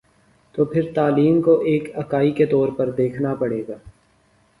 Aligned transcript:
تو 0.55 0.65
پھر 0.65 0.91
تعلیم 0.95 1.41
کو 1.41 1.57
ایک 1.61 1.89
اکائی 1.95 2.31
کے 2.31 2.45
طور 2.45 2.69
پر 2.77 2.91
دیکھنا 2.91 3.33
پڑے 3.35 3.61
گا۔ 3.67 3.77